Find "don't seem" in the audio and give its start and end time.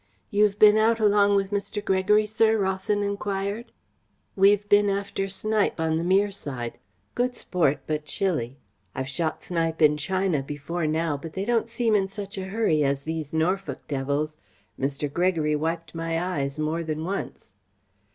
11.45-11.93